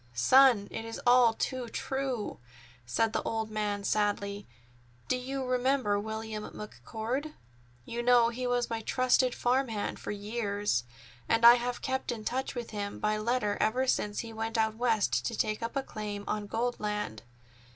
"Son, 0.15 0.67
it 0.71 0.83
is 0.83 0.99
all 1.05 1.31
too 1.35 1.69
true," 1.69 2.39
said 2.87 3.13
the 3.13 3.21
old 3.21 3.51
man 3.51 3.83
sadly. 3.83 4.47
"Do 5.07 5.15
you 5.15 5.45
remember 5.45 5.99
William 5.99 6.43
McCord? 6.49 7.33
You 7.85 8.01
know 8.01 8.29
he 8.29 8.47
was 8.47 8.67
my 8.71 8.81
trusted 8.81 9.35
farm 9.35 9.67
hand 9.67 9.99
for 9.99 10.09
years, 10.09 10.85
and 11.29 11.45
I 11.45 11.53
have 11.53 11.83
kept 11.83 12.11
in 12.11 12.25
touch 12.25 12.55
with 12.55 12.71
him 12.71 12.97
by 12.97 13.19
letter 13.19 13.59
ever 13.61 13.85
since 13.85 14.21
he 14.21 14.33
went 14.33 14.57
out 14.57 14.73
West 14.75 15.23
to 15.25 15.35
take 15.37 15.61
up 15.61 15.75
a 15.75 15.83
claim 15.83 16.23
on 16.27 16.47
gold 16.47 16.79
land. 16.79 17.21